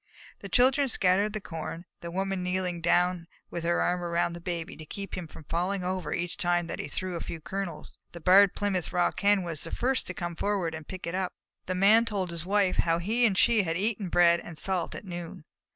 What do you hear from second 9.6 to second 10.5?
the first to come